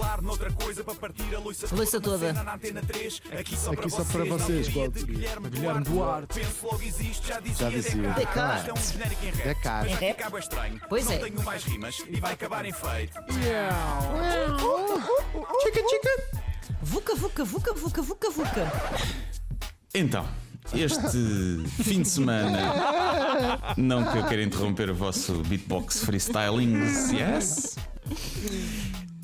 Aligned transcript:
falar 0.00 0.22
noutra 0.22 0.50
coisa 0.52 0.82
para 0.82 0.94
partir 0.94 1.34
a 1.34 1.38
louça 1.38 1.66
Louça 1.74 2.00
toda. 2.00 2.32
na 2.32 2.54
antena 2.54 2.82
3, 2.82 3.22
aqui 3.38 3.56
só 3.56 3.72
Aqui 3.72 3.80
para 3.82 3.90
só 3.90 3.96
vocês. 3.98 4.12
para 4.12 4.24
vocês, 4.24 4.66
seria? 4.66 4.88
Guilherme, 4.88 5.50
Guilherme 5.50 5.84
Duarte. 5.84 5.90
Duarte. 5.90 6.40
Penso 6.40 6.66
logo 6.66 6.82
existe, 6.82 7.28
já 7.28 7.40
dizia, 7.40 7.70
Já 7.70 7.76
dizia. 7.76 8.10
Descartes. 8.12 8.60
Isto 8.60 8.70
é 8.70 8.72
um 8.72 8.92
genérico 8.92 9.24
em 9.24 9.30
rap. 9.30 9.58
Mas 9.64 9.92
rap? 9.92 10.16
ficar 10.16 10.30
bué 10.30 10.40
estranho. 10.40 10.80
Pois 10.88 11.04
não 11.04 11.12
é. 11.12 11.18
tenho 11.18 11.42
mais 11.44 11.64
rimas 11.64 12.02
e 12.08 12.20
vai 12.20 12.32
acabar 12.32 12.64
em 12.64 12.72
feito. 12.72 13.12
Chica, 15.62 15.88
chica. 15.88 16.40
Vuca, 16.82 17.14
vuca, 17.14 17.44
vuca, 17.44 17.74
vuca, 17.74 18.02
vuca, 18.02 18.30
vuca. 18.30 18.72
Então, 19.94 20.26
este 20.72 21.64
fim 21.84 22.02
de 22.02 22.08
semana, 22.08 23.74
não 23.76 24.04
que 24.10 24.18
eu 24.18 24.26
queira 24.26 24.42
interromper 24.42 24.88
o 24.90 24.94
vosso 24.94 25.34
beatbox 25.42 26.04
freestyling, 26.04 26.74
yes? 27.12 27.76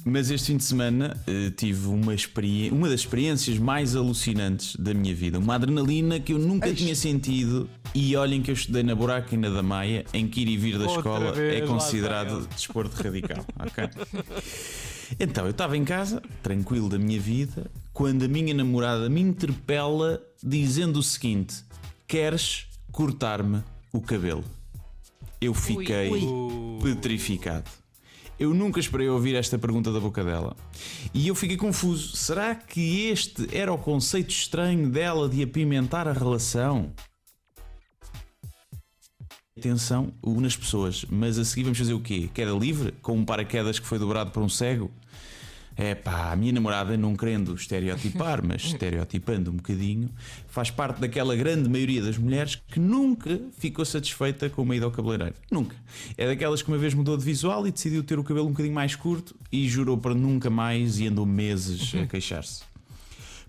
Mas 0.08 0.30
este 0.30 0.52
fim 0.52 0.56
de 0.56 0.62
semana 0.62 1.20
eh, 1.26 1.50
tive 1.50 1.88
uma, 1.88 2.14
experi- 2.14 2.70
uma 2.70 2.88
das 2.88 3.00
experiências 3.00 3.58
mais 3.58 3.96
alucinantes 3.96 4.76
da 4.76 4.94
minha 4.94 5.12
vida. 5.12 5.36
Uma 5.36 5.56
adrenalina 5.56 6.20
que 6.20 6.32
eu 6.32 6.38
nunca 6.38 6.72
tinha 6.72 6.94
sentido. 6.94 7.68
E 7.92 8.14
olhem 8.14 8.40
que 8.40 8.48
eu 8.50 8.54
estudei 8.54 8.84
na 8.84 8.94
Buraquina 8.94 9.50
da 9.50 9.64
Maia, 9.64 10.04
em 10.14 10.28
que 10.28 10.42
ir 10.42 10.48
e 10.48 10.56
vir 10.56 10.78
da 10.78 10.84
Outra 10.84 10.96
escola 10.98 11.32
vez, 11.32 11.60
é 11.60 11.66
considerado 11.66 12.46
desporto 12.54 13.02
radical. 13.02 13.44
ok? 13.58 13.88
Então, 15.18 15.44
eu 15.44 15.50
estava 15.50 15.76
em 15.76 15.84
casa, 15.84 16.22
tranquilo 16.40 16.88
da 16.88 16.98
minha 16.98 17.18
vida, 17.18 17.68
quando 17.92 18.24
a 18.24 18.28
minha 18.28 18.54
namorada 18.54 19.08
me 19.08 19.20
interpela 19.20 20.22
dizendo 20.40 21.00
o 21.00 21.02
seguinte: 21.02 21.64
Queres 22.06 22.66
cortar-me 22.92 23.60
o 23.92 24.00
cabelo? 24.00 24.44
Eu 25.40 25.52
fiquei 25.52 26.10
ui. 26.10 26.80
petrificado. 26.80 27.68
Eu 28.38 28.52
nunca 28.52 28.78
esperei 28.78 29.08
ouvir 29.08 29.34
esta 29.34 29.58
pergunta 29.58 29.90
da 29.90 29.98
boca 29.98 30.22
dela. 30.22 30.54
E 31.14 31.28
eu 31.28 31.34
fiquei 31.34 31.56
confuso. 31.56 32.14
Será 32.16 32.54
que 32.54 33.06
este 33.08 33.48
era 33.50 33.72
o 33.72 33.78
conceito 33.78 34.30
estranho 34.30 34.90
dela 34.90 35.26
de 35.28 35.42
apimentar 35.42 36.06
a 36.06 36.12
relação? 36.12 36.92
Atenção, 39.58 40.12
une 40.22 40.46
as 40.46 40.54
pessoas, 40.54 41.06
mas 41.08 41.38
a 41.38 41.44
seguir 41.44 41.62
vamos 41.62 41.78
fazer 41.78 41.94
o 41.94 42.00
quê? 42.00 42.28
Queda 42.34 42.52
livre? 42.52 42.92
Com 43.00 43.16
um 43.16 43.24
paraquedas 43.24 43.78
que 43.78 43.86
foi 43.86 43.98
dobrado 43.98 44.30
por 44.30 44.42
um 44.42 44.50
cego? 44.50 44.90
É 45.76 45.94
pá, 45.94 46.32
a 46.32 46.36
minha 46.36 46.52
namorada, 46.52 46.96
não 46.96 47.14
querendo 47.14 47.54
estereotipar, 47.54 48.40
mas 48.42 48.64
estereotipando 48.64 49.50
um 49.50 49.56
bocadinho, 49.56 50.08
faz 50.48 50.70
parte 50.70 51.00
daquela 51.00 51.36
grande 51.36 51.68
maioria 51.68 52.02
das 52.02 52.16
mulheres 52.16 52.56
que 52.56 52.80
nunca 52.80 53.38
ficou 53.58 53.84
satisfeita 53.84 54.48
com 54.48 54.62
uma 54.62 54.74
ida 54.74 54.86
ao 54.86 54.90
cabeleireiro. 54.90 55.34
Nunca. 55.50 55.76
É 56.16 56.26
daquelas 56.26 56.62
que 56.62 56.68
uma 56.68 56.78
vez 56.78 56.94
mudou 56.94 57.16
de 57.16 57.24
visual 57.24 57.66
e 57.66 57.70
decidiu 57.70 58.02
ter 58.02 58.18
o 58.18 58.24
cabelo 58.24 58.46
um 58.46 58.52
bocadinho 58.52 58.74
mais 58.74 58.96
curto 58.96 59.36
e 59.52 59.68
jurou 59.68 59.98
para 59.98 60.14
nunca 60.14 60.48
mais 60.48 60.98
e 60.98 61.08
andou 61.08 61.26
meses 61.26 61.94
a 61.94 62.06
queixar-se. 62.06 62.62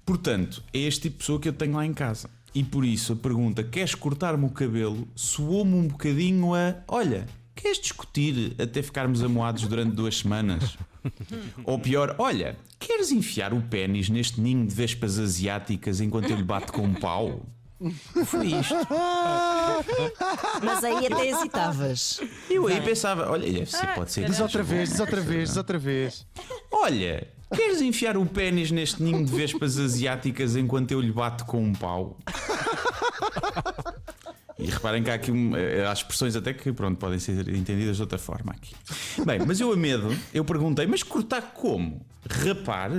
Portanto, 0.06 0.62
é 0.74 0.80
este 0.80 1.04
tipo 1.04 1.14
de 1.16 1.20
pessoa 1.20 1.40
que 1.40 1.48
eu 1.48 1.54
tenho 1.54 1.76
lá 1.76 1.86
em 1.86 1.94
casa. 1.94 2.30
E 2.54 2.64
por 2.64 2.84
isso 2.84 3.14
a 3.14 3.16
pergunta: 3.16 3.64
queres 3.64 3.94
cortar-me 3.94 4.46
o 4.46 4.50
cabelo? 4.50 5.08
soou-me 5.16 5.76
um 5.76 5.88
bocadinho 5.88 6.54
a: 6.54 6.76
olha, 6.88 7.28
queres 7.58 7.80
discutir 7.80 8.56
até 8.60 8.82
ficarmos 8.82 9.24
amoados 9.24 9.64
durante 9.68 9.96
duas 9.96 10.18
semanas? 10.18 10.78
Ou 11.66 11.80
pior, 11.80 12.16
olha, 12.18 12.58
queres 12.80 13.12
enfiar 13.12 13.54
o 13.54 13.62
pênis 13.62 14.10
neste 14.10 14.40
ninho 14.40 14.66
de 14.66 14.74
vespas 14.74 15.18
asiáticas 15.20 16.00
enquanto 16.00 16.30
eu 16.30 16.38
lhe 16.38 16.44
bato 16.44 16.72
com 16.72 16.84
um 16.84 16.94
pau? 16.94 17.46
Foi 18.26 18.48
isto. 18.48 18.76
Mas 20.64 20.84
aí 20.84 21.06
até 21.08 21.28
hesitavas. 21.28 22.20
Eu 22.50 22.68
aí 22.68 22.82
pensava: 22.82 23.30
olha, 23.30 23.52
deve 23.52 23.68
ser, 23.68 23.94
pode 23.94 24.12
ser. 24.12 24.26
Diz 24.26 24.40
outra 24.40 24.64
vez, 24.64 24.90
diz 24.90 25.00
outra 25.00 25.22
vez, 25.22 25.50
diz 25.50 25.58
outra 25.58 25.78
vez. 25.78 26.26
Olha, 26.72 27.28
queres 27.54 27.80
enfiar 27.82 28.18
o 28.18 28.26
pênis 28.26 28.72
neste 28.72 29.04
ninho 29.04 29.24
de 29.24 29.32
vespas 29.32 29.78
asiáticas 29.78 30.56
enquanto 30.56 30.92
eu 30.92 31.00
lhe 31.00 31.12
bato 31.12 31.46
com 31.46 31.64
um 31.64 31.74
pau? 31.74 32.18
E 34.60 34.66
reparem 34.66 35.04
que 35.04 35.10
há 35.12 35.14
aqui 35.14 35.32
um, 35.32 35.56
eh, 35.56 35.86
há 35.88 35.94
expressões 35.94 36.36
até 36.36 36.52
que 36.54 36.72
pronto, 36.74 36.98
podem 36.98 37.20
ser 37.20 37.48
entendidas 37.50 37.98
de 37.98 38.02
outra 38.02 38.18
forma 38.18 38.52
aqui. 38.54 38.74
Bem, 39.26 39.40
mas 39.46 39.60
eu 39.60 39.72
a 39.72 39.76
medo, 39.78 40.16
eu 40.34 40.44
perguntei, 40.44 40.88
mas 40.88 41.04
cortar 41.04 41.54
como? 41.54 42.04
Rapar? 42.28 42.92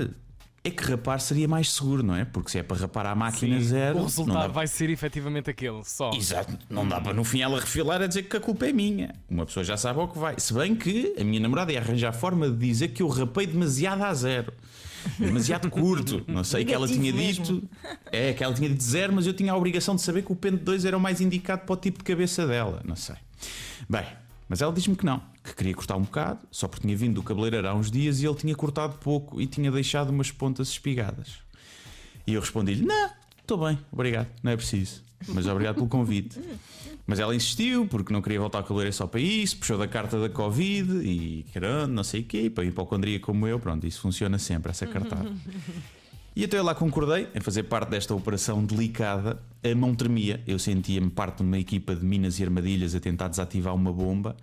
É 0.65 0.71
que 0.71 0.83
rapar 0.85 1.21
seria 1.21 1.49
mais 1.49 1.73
seguro, 1.73 2.03
não 2.03 2.15
é? 2.15 2.25
Porque 2.25 2.51
se 2.51 2.59
é 2.59 2.63
para 2.63 2.77
rapar 2.77 3.07
à 3.07 3.15
máquina 3.15 3.59
Sim, 3.59 3.65
zero. 3.65 3.99
o 3.99 4.03
resultado 4.05 4.39
dá- 4.41 4.47
vai 4.49 4.67
ser 4.67 4.91
efetivamente 4.91 5.49
aquele, 5.49 5.83
só. 5.85 6.11
Exato, 6.13 6.59
não 6.69 6.87
dá 6.87 7.01
para 7.01 7.15
no 7.15 7.25
fim 7.25 7.41
ela 7.41 7.59
refilar 7.59 8.03
a 8.03 8.07
dizer 8.07 8.25
que 8.25 8.37
a 8.37 8.41
culpa 8.41 8.67
é 8.67 8.73
minha. 8.73 9.15
Uma 9.31 9.47
pessoa 9.47 9.65
já 9.65 9.77
sabe 9.77 9.99
ao 10.01 10.09
que 10.09 10.19
vai. 10.19 10.35
Se 10.39 10.53
bem 10.53 10.75
que 10.75 11.15
a 11.19 11.25
minha 11.25 11.41
namorada 11.41 11.73
ia 11.73 11.81
arranjar 11.81 12.13
forma 12.13 12.51
de 12.51 12.57
dizer 12.57 12.89
que 12.89 13.03
eu 13.03 13.09
rapei 13.09 13.47
demasiado 13.47 14.03
a 14.03 14.13
zero. 14.13 14.53
Demasiado 15.19 15.71
curto. 15.71 16.25
Não 16.27 16.43
sei 16.45 16.65
que 16.65 16.73
ela 16.73 16.87
tinha 16.87 17.13
dito. 17.13 17.63
É, 18.11 18.33
que 18.33 18.43
ela 18.43 18.55
tinha 18.55 18.69
dito 18.69 18.83
zero, 18.83 19.13
mas 19.13 19.27
eu 19.27 19.33
tinha 19.33 19.53
a 19.53 19.57
obrigação 19.57 19.95
de 19.95 20.03
saber 20.03 20.23
que 20.23 20.33
o 20.33 20.37
pente 20.37 20.59
2 20.59 20.85
era 20.85 20.97
o 20.97 21.01
mais 21.01 21.21
indicado 21.21 21.63
para 21.63 21.73
o 21.73 21.77
tipo 21.77 21.99
de 21.99 22.05
cabeça 22.05 22.47
dela. 22.47 22.83
Não 22.85 22.97
sei. 22.97 23.17
Bem, 23.89 24.05
mas 24.49 24.63
ela 24.63 24.73
diz-me 24.73 24.97
que 24.97 25.05
não, 25.05 25.23
que 25.45 25.55
queria 25.55 25.75
cortar 25.75 25.97
um 25.97 26.03
bocado, 26.03 26.41
só 26.51 26.67
porque 26.67 26.83
tinha 26.83 26.97
vindo 26.97 27.15
do 27.15 27.23
cabeleireiro 27.23 27.69
há 27.69 27.75
uns 27.75 27.91
dias 27.91 28.21
e 28.21 28.27
ele 28.27 28.35
tinha 28.35 28.55
cortado 28.55 28.95
pouco 28.95 29.41
e 29.41 29.47
tinha 29.47 29.71
deixado 29.71 30.11
umas 30.11 30.31
pontas 30.31 30.69
espigadas. 30.69 31.39
E 32.27 32.35
eu 32.35 32.41
respondi-lhe: 32.41 32.85
Não, 32.85 33.11
estou 33.41 33.59
bem, 33.59 33.79
obrigado, 33.93 34.29
não 34.43 34.53
é 34.53 34.57
preciso. 34.57 35.08
Mas 35.27 35.47
obrigado 35.47 35.77
pelo 35.77 35.89
convite. 35.89 36.41
Mas 37.07 37.19
ela 37.19 37.35
insistiu 37.35 37.87
porque 37.87 38.13
não 38.13 38.21
queria 38.21 38.39
voltar 38.39 38.59
ao 38.59 38.65
cabeleireiro 38.65 38.95
só 38.95 39.07
para 39.07 39.21
isso, 39.21 39.57
puxou 39.57 39.79
da 39.79 39.89
carta 39.89 40.21
da 40.21 40.29
Covid 40.29 40.99
e 41.03 41.45
caramba, 41.55 41.87
não 41.87 42.05
sei 42.05 42.21
o 42.21 42.25
quê, 42.25 42.51
para 42.51 42.65
hipocondria 42.65 43.19
como 43.19 43.47
eu, 43.47 43.59
pronto, 43.59 43.87
isso 43.87 44.01
funciona 44.01 44.39
sempre, 44.39 44.71
essa 44.71 44.87
cartada. 44.87 45.33
E 46.37 46.45
até 46.45 46.63
lá 46.63 46.73
concordei 46.73 47.27
em 47.35 47.41
fazer 47.41 47.65
parte 47.65 47.89
desta 47.89 48.15
operação 48.15 48.65
delicada. 48.65 49.43
A 49.65 49.75
mão 49.75 49.93
tremia, 49.93 50.41
eu 50.47 50.57
sentia-me 50.57 51.11
parte 51.11 51.39
de 51.39 51.43
uma 51.43 51.59
equipa 51.59 51.97
de 51.97 52.05
minas 52.05 52.39
e 52.39 52.45
armadilhas 52.45 52.95
a 52.95 53.01
tentar 53.01 53.27
desativar 53.27 53.75
uma 53.75 53.93
bomba. 53.93 54.37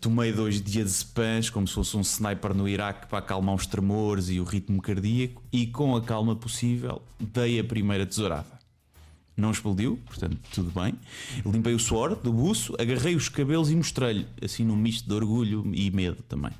Tomei 0.00 0.32
dois 0.32 0.60
diazepams 0.60 1.50
como 1.50 1.66
se 1.66 1.74
fosse 1.74 1.96
um 1.96 2.00
sniper 2.00 2.54
no 2.54 2.68
Iraque 2.68 3.08
para 3.08 3.18
acalmar 3.18 3.54
os 3.54 3.66
tremores 3.66 4.28
e 4.28 4.38
o 4.38 4.44
ritmo 4.44 4.80
cardíaco 4.80 5.42
e 5.52 5.66
com 5.66 5.96
a 5.96 6.02
calma 6.02 6.36
possível 6.36 7.02
dei 7.18 7.58
a 7.58 7.64
primeira 7.64 8.06
tesourada. 8.06 8.61
Não 9.42 9.50
explodiu, 9.50 9.98
portanto, 10.06 10.38
tudo 10.54 10.70
bem. 10.70 10.94
Limpei 11.44 11.74
o 11.74 11.78
suor 11.80 12.14
do 12.14 12.32
buço, 12.32 12.76
agarrei 12.78 13.16
os 13.16 13.28
cabelos 13.28 13.72
e 13.72 13.74
mostrei-lhe, 13.74 14.24
assim 14.40 14.64
num 14.64 14.76
misto 14.76 15.08
de 15.08 15.12
orgulho 15.14 15.68
e 15.74 15.90
medo 15.90 16.22
também. 16.28 16.52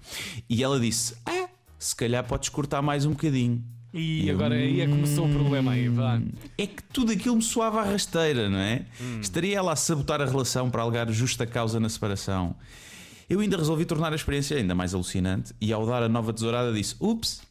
E 0.51 0.65
ela 0.65 0.81
disse: 0.81 1.15
Ah, 1.25 1.49
se 1.79 1.95
calhar 1.95 2.25
podes 2.25 2.49
cortar 2.49 2.83
mais 2.83 3.07
um 3.07 3.11
bocadinho. 3.11 3.63
E 3.95 4.27
Eu- 4.27 4.35
agora 4.35 4.57
aí 4.57 4.81
é 4.81 4.87
que 4.87 4.91
começou 4.93 5.29
o 5.29 5.33
problema 5.33 5.71
aí, 5.73 5.87
vá. 5.89 6.21
É 6.59 6.67
que 6.67 6.83
tudo 6.93 7.13
aquilo 7.13 7.37
me 7.37 7.43
soava 7.43 7.83
à 7.83 7.85
rasteira, 7.85 8.51
não 8.51 8.59
é? 8.59 8.85
Estaria 9.21 9.57
ela 9.59 9.73
a 9.73 9.77
sabotar 9.77 10.21
a 10.21 10.25
relação 10.25 10.69
para 10.69 10.83
alegar 10.83 11.09
justa 11.13 11.47
causa 11.47 11.79
na 11.79 11.89
separação. 11.89 12.57
Eu 13.31 13.39
ainda 13.39 13.57
resolvi 13.57 13.85
tornar 13.85 14.13
a 14.13 14.17
experiência 14.17 14.57
ainda 14.57 14.75
mais 14.75 14.93
alucinante 14.93 15.55
e 15.61 15.73
ao 15.73 15.87
dar 15.87 16.03
a 16.03 16.09
nova 16.09 16.33
tesourada 16.33 16.73
disse: 16.73 16.97
Ups! 16.99 17.43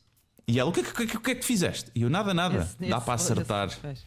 E 0.46 0.60
ela: 0.60 0.70
O 0.70 0.74
que, 0.74 0.82
é 0.82 0.84
que- 0.84 0.92
que, 0.94 1.04
é 1.04 1.20
que- 1.20 1.32
é 1.32 1.36
que 1.36 1.46
fizeste? 1.46 1.90
E 1.96 2.02
eu: 2.02 2.10
Nada, 2.10 2.34
nada. 2.34 2.64
Esse- 2.64 2.90
Dá 2.90 2.98
esse- 2.98 3.06
para 3.06 3.14
acertar. 3.14 3.70
Pois. 3.82 4.04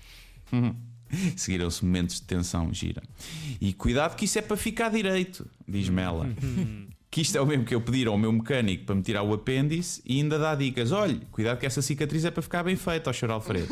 Seguiram-se 1.36 1.84
momentos 1.84 2.16
de 2.16 2.22
tensão 2.22 2.72
gira. 2.72 3.02
E 3.60 3.72
cuidado 3.72 4.16
que 4.16 4.24
isso 4.24 4.38
é 4.38 4.42
para 4.42 4.56
ficar 4.56 4.90
direito, 4.90 5.46
diz-me 5.66 6.02
ela. 6.02 6.28
Que 7.14 7.20
isto 7.20 7.38
é 7.38 7.40
o 7.40 7.46
mesmo 7.46 7.64
que 7.64 7.72
eu 7.72 7.80
pedir 7.80 8.08
ao 8.08 8.18
meu 8.18 8.32
mecânico 8.32 8.86
para 8.86 8.94
me 8.96 9.00
tirar 9.00 9.22
o 9.22 9.32
apêndice 9.32 10.02
e 10.04 10.20
ainda 10.20 10.36
dá 10.36 10.52
dicas. 10.52 10.90
Olhe, 10.90 11.20
cuidado 11.30 11.60
que 11.60 11.64
essa 11.64 11.80
cicatriz 11.80 12.24
é 12.24 12.30
para 12.32 12.42
ficar 12.42 12.64
bem 12.64 12.74
feita, 12.74 13.08
ao 13.08 13.14
Sr. 13.14 13.30
Alfredo. 13.30 13.68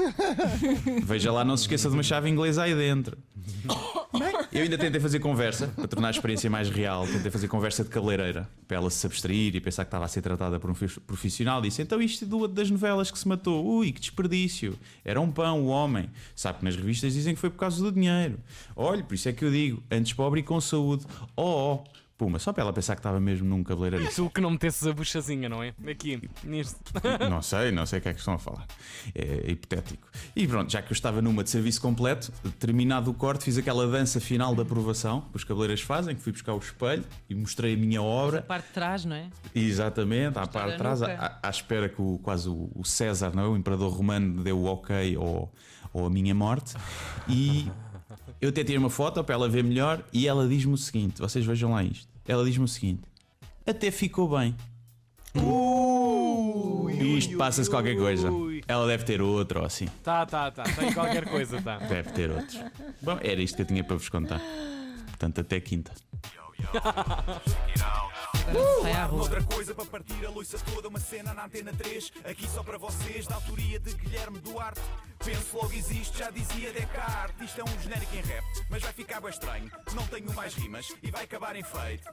Veja 1.03 1.33
lá, 1.33 1.45
não 1.45 1.57
se 1.57 1.65
esqueça 1.65 1.89
de 1.89 1.95
uma 1.97 2.05
chave 2.05 2.31
inglesa 2.31 2.63
aí 2.63 2.73
dentro. 2.73 3.19
Eu 4.53 4.63
ainda 4.65 4.77
tentei 4.77 5.01
fazer 5.01 5.19
conversa 5.19 5.69
para 5.69 5.89
tornar 5.89 6.09
a 6.09 6.11
experiência 6.11 6.51
mais 6.51 6.69
real. 6.69 7.07
Tentei 7.07 7.31
fazer 7.31 7.49
conversa 7.49 7.83
de 7.83 7.89
cabeleireira 7.89 8.47
para 8.69 8.77
ela 8.77 8.91
se 8.91 9.07
abstrair 9.07 9.57
e 9.57 9.61
pensar 9.61 9.85
que 9.85 9.89
estava 9.89 10.05
a 10.05 10.09
ser 10.09 10.21
tratada 10.21 10.61
por 10.61 10.71
um 10.71 10.75
fi- 10.75 11.01
profissional. 11.01 11.63
Disse: 11.63 11.81
Então, 11.81 12.03
isto 12.03 12.27
do- 12.27 12.47
das 12.47 12.71
novelas 12.71 13.11
que 13.11 13.19
se 13.19 13.27
matou, 13.27 13.65
ui, 13.65 13.93
que 13.93 14.01
desperdício. 14.01 14.79
Era 15.03 15.19
um 15.19 15.31
pão, 15.33 15.63
o 15.63 15.67
homem. 15.69 16.11
Sabe 16.37 16.59
que 16.59 16.65
nas 16.67 16.77
revistas 16.77 17.15
dizem 17.15 17.35
que 17.35 17.41
foi 17.41 17.49
por 17.49 17.57
causa 17.59 17.83
do 17.83 17.91
dinheiro. 17.91 18.39
Olhe, 18.77 19.03
por 19.03 19.15
isso 19.15 19.27
é 19.27 19.33
que 19.33 19.43
eu 19.43 19.51
digo: 19.51 19.83
antes 19.91 20.13
pobre 20.13 20.41
e 20.41 20.43
com 20.43 20.61
saúde. 20.61 21.07
Oh, 21.35 21.77
oh. 21.83 21.85
Puma, 22.23 22.39
só 22.39 22.53
para 22.53 22.63
ela 22.63 22.73
pensar 22.73 22.95
que 22.95 23.01
estava 23.01 23.19
mesmo 23.19 23.49
num 23.49 23.65
cabeleireiro. 23.65 24.09
Tu 24.15 24.31
que 24.31 24.41
não 24.41 24.51
metesses 24.53 24.87
a 24.87 24.93
buchazinha, 24.93 25.49
não 25.49 25.61
é? 25.61 25.75
Aqui, 25.91 26.23
nisto. 26.45 26.79
Não 27.29 27.43
sei, 27.43 27.73
não 27.73 27.85
sei 27.85 27.99
o 27.99 28.03
que 28.03 28.09
é 28.11 28.13
que 28.13 28.21
estão 28.21 28.35
a 28.35 28.39
falar. 28.39 28.65
É 29.13 29.51
hipotético. 29.51 30.07
E 30.37 30.47
pronto, 30.47 30.71
já 30.71 30.81
que 30.81 30.93
eu 30.93 30.95
estava 30.95 31.21
numa 31.21 31.43
de 31.43 31.51
serviço 31.51 31.81
completo, 31.81 32.31
terminado 32.61 33.11
o 33.11 33.15
corte, 33.15 33.43
fiz 33.43 33.59
aquela 33.59 33.89
dança 33.89 34.21
final 34.21 34.55
da 34.55 34.63
aprovação 34.63 35.23
que 35.33 35.37
os 35.37 35.43
cabeleireiros 35.43 35.83
fazem, 35.83 36.15
que 36.15 36.23
fui 36.23 36.31
buscar 36.33 36.55
o 36.55 36.59
espelho 36.59 37.05
e 37.29 37.35
mostrei 37.35 37.75
a 37.75 37.77
minha 37.77 37.99
A 37.99 38.03
obra. 38.03 38.43
parte 38.43 38.69
de 38.69 38.73
trás, 38.73 39.05
não 39.05 39.17
é? 39.17 39.29
Exatamente, 39.53 40.39
à 40.39 40.47
parte 40.47 40.69
a 40.69 40.73
de 40.73 40.79
trás, 40.79 41.03
à, 41.03 41.41
à 41.43 41.51
espera 41.51 41.89
que 41.89 42.01
o, 42.01 42.19
quase 42.23 42.49
o, 42.49 42.71
o 42.75 42.85
César, 42.85 43.35
não 43.35 43.43
é? 43.43 43.49
o 43.49 43.57
imperador 43.57 43.91
romano, 43.93 44.45
deu 44.45 44.59
o 44.59 44.67
ok 44.67 45.17
ou, 45.17 45.53
ou 45.93 46.07
a 46.07 46.11
minha 46.11 46.35
morte. 46.35 46.75
E 47.29 47.69
eu 48.41 48.51
até 48.51 48.63
tirei 48.63 48.79
uma 48.79 48.91
foto 48.91 49.23
para 49.25 49.35
ela 49.35 49.49
ver 49.49 49.65
melhor 49.65 50.05
e 50.13 50.29
ela 50.29 50.47
diz-me 50.49 50.75
o 50.75 50.77
seguinte: 50.79 51.21
vocês 51.21 51.45
vejam 51.45 51.73
lá 51.73 51.83
isto. 51.83 52.12
Ela 52.27 52.45
diz-me 52.45 52.65
o 52.65 52.69
seguinte: 52.69 53.03
até 53.67 53.91
ficou 53.91 54.29
bem. 54.29 54.57
Isto 57.17 57.37
passa-se 57.37 57.69
qualquer 57.69 57.97
coisa. 57.97 58.31
ui. 58.31 58.63
Ela 58.67 58.87
deve 58.87 59.05
ter 59.05 59.21
outro 59.21 59.61
ou 59.61 59.67
assim. 59.67 59.87
Tá, 60.03 60.25
tá, 60.27 60.51
tá. 60.51 60.63
Tem 60.63 60.93
qualquer 60.93 61.29
coisa, 61.29 61.61
tá. 61.61 61.79
Deve 61.79 62.11
ter 62.13 62.31
outro. 62.31 62.59
Bom, 63.01 63.19
era 63.21 63.41
isto 63.43 63.57
que 63.57 63.63
eu 63.63 63.67
tinha 63.67 63.83
para 63.85 63.97
vos 63.97 64.09
contar. 64.09 64.41
Portanto, 65.07 65.41
até 65.41 65.61
quinta. 65.61 65.93
À 69.03 69.05
rua. 69.07 69.23
Outra 69.23 69.43
coisa 69.43 69.75
para 69.75 69.85
partir 69.85 70.25
a 70.25 70.31
louça 70.31 70.59
toda, 70.59 70.89
uma 70.89 71.01
cena 71.01 71.33
na 71.35 71.45
antena 71.45 71.73
3, 71.73 72.13
aqui 72.25 72.49
só 72.49 72.63
para 72.63 72.79
vocês, 72.79 73.27
da 73.27 73.35
autoria 73.37 73.79
de 73.79 73.95
Guilherme 73.95 74.39
Duarte. 74.41 74.81
Penso 75.25 75.57
logo 75.57 75.73
existe, 75.73 76.19
já 76.19 76.31
dizia 76.31 76.73
Descartes. 76.73 77.51
Isto 77.51 77.61
é 77.61 77.65
um 77.65 77.83
genérico 77.83 78.17
em 78.17 78.21
rap, 78.21 78.45
mas 78.69 78.83
vai 78.83 78.93
ficar 78.93 79.21
bem 79.21 79.31
estranho. 79.31 79.71
Não 79.95 80.07
tenho 80.07 80.33
mais 80.35 80.55
rimas 80.55 80.93
e 81.03 81.11
vai 81.11 81.25
acabar 81.25 81.57
em 81.57 81.63
feito. 81.63 82.09